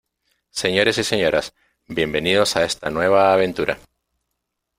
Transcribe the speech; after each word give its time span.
Señores 0.49 0.97
y 0.97 1.03
señoras, 1.03 1.53
bienvenidos 1.85 2.55
a 2.55 2.63
está 2.63 2.89
nueva 2.89 3.31
aventura. 3.33 3.77